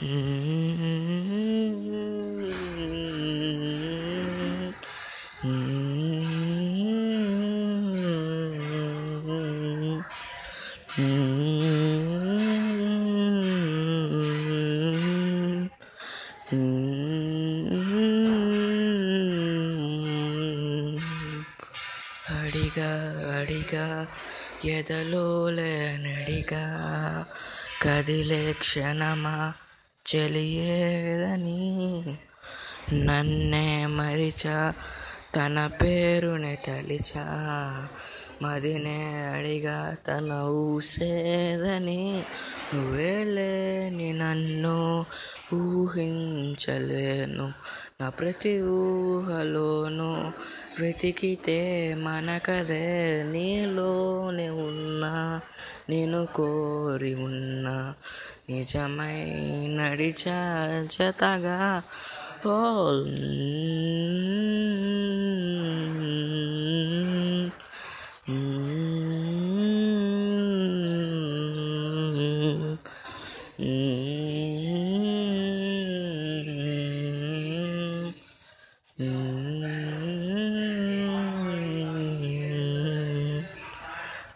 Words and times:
అడిగా 0.00 0.16
అడిగా 23.38 24.06
ఎదలోలే 24.64 25.98
నడిగా 26.00 26.64
కదిలే 27.82 28.52
క్షణమా? 28.52 29.52
చెలియేదని 30.16 32.02
నన్నే 33.06 33.86
మరిచా 33.86 34.74
తన 35.36 35.70
పేరునే 35.82 36.58
తలిచా 36.66 37.24
మదినే 38.42 39.30
అడిగా 39.34 39.96
తన 40.08 40.32
ఊసేదని 40.42 42.22
నువ్వేలేని 42.74 44.12
నన్ను 44.12 45.06
ఊహించలేను. 45.54 47.52
నా 48.00 48.08
ప్రతి 48.08 48.62
ఊహలోనూ 48.62 50.30
వెతికితే 50.80 51.94
మనకదే 51.94 53.22
నీలోనే 53.22 54.48
ఉన్నా 54.48 55.40
నేను 55.88 56.26
కోరి 56.26 57.14
ఉన్నా. 57.14 57.94
నిజమై 58.50 59.18
నడిచా 59.76 60.38
జతగా 60.90 61.58
ఓ 62.46 62.56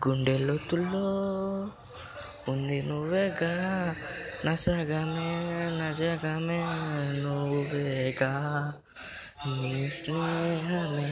గుండె 0.04 0.34
లోతుల్లో 0.38 1.06
ఉంది 2.48 2.78
నువ్వేగా 2.82 3.52
నసగమే 4.44 5.30
నజగమే 5.78 6.60
నువ్వేగా 7.16 8.32
నీ 9.52 9.74
స్నేహమే 9.90 11.10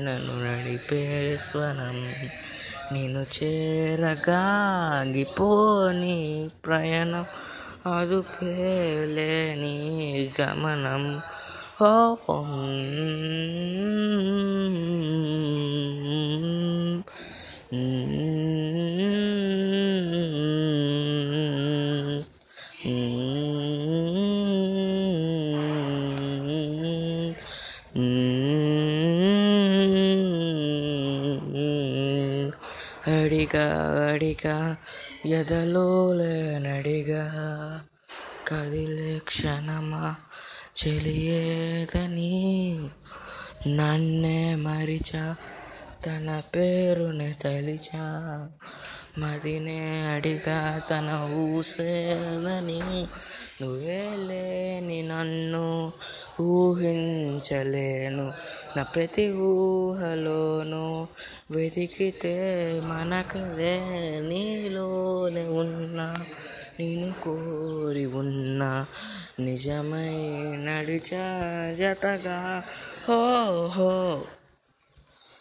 నన్ను 0.00 0.34
నడిపే 0.42 1.02
స్వరం 1.38 1.98
నేను 2.92 3.22
చేరగాగిపోని 3.36 4.18
ప్రయాణం 6.64 7.26
అదుపేలేని 7.88 9.74
గమనం 10.40 11.04
ఓ 11.82 11.90
అడిగా 33.06 33.66
అడిగా 34.12 34.76
ఎదలోలే 35.26 36.58
నడిగా. 36.58 37.24
కదిలే 38.48 39.18
క్షణమా 39.18 40.14
చెలియేదని 40.86 42.78
నన్నే 43.66 44.54
మరిచా 44.54 45.36
తన 46.06 46.42
పేరుని 46.54 47.34
తలిచా. 47.34 48.48
మదినే 49.18 50.06
అడిగా 50.14 50.80
తన 50.90 51.30
ఊసేదని 51.34 53.06
నువ్వే 53.62 54.10
లేని 54.16 55.02
నన్ను 55.02 55.92
ఊహించలేను. 56.40 58.32
నా 58.76 58.82
ప్రతి 58.82 59.32
ఊహలోనూ 59.32 61.06
వెతికితే 61.50 62.34
మనకదే 62.84 63.80
నీలోనే 64.20 65.48
ఉన్నా 65.48 66.14
నేను 66.80 67.14
కోరి 67.22 68.06
ఉన్నా 68.06 68.86
నిజమై 69.40 70.14
నడిచా 70.56 71.24
జతగా. 71.78 72.64
హో 73.08 73.66
హో. 73.66 74.22